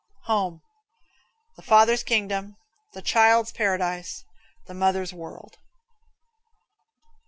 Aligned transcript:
Home. 0.23 0.63
The 1.57 1.61
father's 1.61 2.01
kingdom; 2.01 2.57
the 2.93 3.03
child's 3.03 3.51
paradise; 3.51 4.25
the 4.65 4.73
mother's 4.73 5.13
world. 5.13 5.59